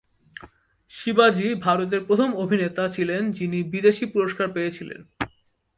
শিবাজি 0.91 1.47
ভারতের 1.55 2.01
প্রথম 2.05 2.29
অভিনেতা 2.35 2.83
ছিলেন 2.89 3.31
যিনি 3.31 3.63
বিদেশী 3.63 4.05
পুরস্কার 4.05 4.47
পেয়েছিলেন। 4.51 5.01